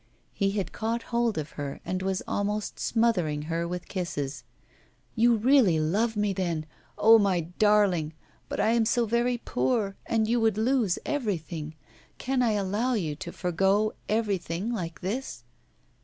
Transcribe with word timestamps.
He 0.33 0.53
had 0.53 0.71
caught 0.71 1.03
hold 1.13 1.37
of 1.37 1.51
her, 1.51 1.79
and 1.85 2.01
was 2.01 2.23
almost 2.27 2.79
smothering 2.79 3.43
her 3.43 3.67
with 3.67 3.87
kisses. 3.87 4.43
'You 5.13 5.35
really 5.35 5.79
love 5.79 6.17
me, 6.17 6.33
then! 6.33 6.65
Oh, 6.97 7.19
my 7.19 7.41
darling! 7.59 8.13
But 8.49 8.59
I 8.59 8.69
am 8.69 8.85
so 8.85 9.05
very 9.05 9.37
poor, 9.37 9.95
and 10.07 10.27
you 10.27 10.39
would 10.41 10.57
lose 10.57 10.97
everything. 11.05 11.75
Can 12.17 12.41
I 12.41 12.53
allow 12.53 12.95
you 12.95 13.15
to 13.17 13.31
forego 13.31 13.93
everything 14.09 14.73
like 14.73 15.01
this? 15.01 15.43